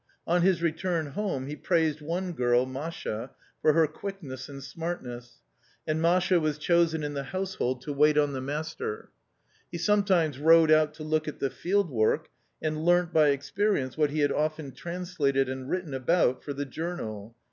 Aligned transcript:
On 0.25 0.41
his 0.41 0.63
return 0.63 1.11
home 1.11 1.45
he 1.45 1.55
praised 1.55 2.01
one 2.01 2.31
girl, 2.33 2.65
Masha, 2.65 3.29
for 3.61 3.73
her 3.73 3.85
quickness 3.85 4.49
and 4.49 4.63
smartness, 4.63 5.41
and 5.85 6.01
Masha 6.01 6.39
was 6.39 6.57
chosen 6.57 7.03
in 7.03 7.13
the 7.13 7.25
household 7.25 7.83
to" 7.83 7.93
wait 7.93 8.17
on 8.17 8.33
the 8.33 8.41
master." 8.41 9.11
He 9.71 9.77
sometimes 9.77 10.39
rode 10.39 10.71
out 10.71 10.95
to 10.95 11.03
look 11.03 11.27
at 11.27 11.37
the 11.37 11.51
field 11.51 11.91
work 11.91 12.29
and 12.63 12.83
learnt 12.83 13.13
by 13.13 13.27
experience 13.27 13.95
what 13.95 14.09
he 14.09 14.21
had 14.21 14.31
often 14.31 14.71
translated 14.71 15.47
and 15.47 15.69
written 15.69 15.93
about 15.93 16.43
for 16.43 16.53
the 16.53 16.65
journal. 16.65 17.35